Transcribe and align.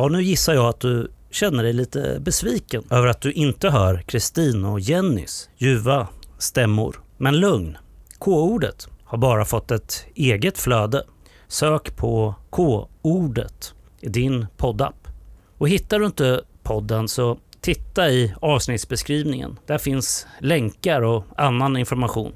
Ja, 0.00 0.08
nu 0.08 0.22
gissar 0.22 0.54
jag 0.54 0.66
att 0.66 0.80
du 0.80 1.10
känner 1.30 1.62
dig 1.62 1.72
lite 1.72 2.18
besviken 2.20 2.84
över 2.90 3.06
att 3.06 3.20
du 3.20 3.32
inte 3.32 3.70
hör 3.70 4.02
Kristin 4.06 4.64
och 4.64 4.80
Jennys 4.80 5.50
ljuva 5.56 6.08
stämmor. 6.38 7.00
Men 7.16 7.40
lugn, 7.40 7.78
K-ordet 8.18 8.88
har 9.04 9.18
bara 9.18 9.44
fått 9.44 9.70
ett 9.70 10.06
eget 10.14 10.58
flöde. 10.58 11.04
Sök 11.48 11.96
på 11.96 12.34
K-ordet 12.50 13.74
i 14.00 14.08
din 14.08 14.46
poddapp. 14.56 15.08
Och 15.58 15.68
hittar 15.68 15.98
du 15.98 16.06
inte 16.06 16.42
podden 16.62 17.08
så 17.08 17.38
titta 17.60 18.10
i 18.10 18.34
avsnittsbeskrivningen. 18.40 19.58
Där 19.66 19.78
finns 19.78 20.26
länkar 20.38 21.02
och 21.02 21.24
annan 21.36 21.76
information. 21.76 22.32